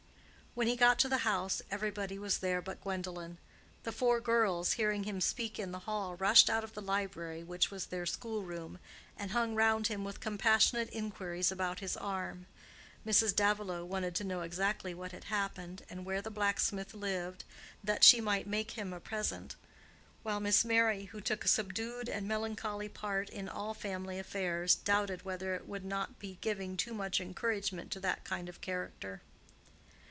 When 0.53 0.67
he 0.67 0.75
got 0.75 0.99
to 0.99 1.07
the 1.07 1.19
house, 1.19 1.61
everybody 1.71 2.19
was 2.19 2.39
there 2.39 2.61
but 2.61 2.81
Gwendolen. 2.81 3.37
The 3.83 3.93
four 3.93 4.19
girls, 4.19 4.73
hearing 4.73 5.05
him 5.05 5.21
speak 5.21 5.57
in 5.57 5.71
the 5.71 5.79
hall, 5.79 6.15
rushed 6.17 6.49
out 6.49 6.61
of 6.65 6.73
the 6.73 6.81
library, 6.81 7.41
which 7.41 7.71
was 7.71 7.85
their 7.85 8.05
school 8.05 8.43
room, 8.43 8.77
and 9.15 9.31
hung 9.31 9.55
round 9.55 9.87
him 9.87 10.03
with 10.03 10.19
compassionate 10.19 10.89
inquiries 10.91 11.53
about 11.53 11.79
his 11.79 11.95
arm. 11.95 12.47
Mrs. 13.07 13.33
Davilow 13.33 13.85
wanted 13.85 14.13
to 14.15 14.25
know 14.25 14.41
exactly 14.41 14.93
what 14.93 15.13
had 15.13 15.23
happened, 15.23 15.83
and 15.89 16.03
where 16.03 16.21
the 16.21 16.29
blacksmith 16.29 16.93
lived, 16.93 17.45
that 17.81 18.03
she 18.03 18.19
might 18.19 18.45
make 18.45 18.71
him 18.71 18.91
a 18.91 18.99
present; 18.99 19.55
while 20.21 20.41
Miss 20.41 20.65
Merry, 20.65 21.05
who 21.05 21.21
took 21.21 21.45
a 21.45 21.47
subdued 21.47 22.09
and 22.09 22.27
melancholy 22.27 22.89
part 22.89 23.29
in 23.29 23.47
all 23.47 23.73
family 23.73 24.19
affairs, 24.19 24.75
doubted 24.75 25.23
whether 25.23 25.55
it 25.55 25.65
would 25.65 25.85
not 25.85 26.19
be 26.19 26.37
giving 26.41 26.75
too 26.75 26.93
much 26.93 27.21
encouragement 27.21 27.89
to 27.93 28.01
that 28.01 28.25
kind 28.25 28.49
of 28.49 28.59
character. 28.59 29.21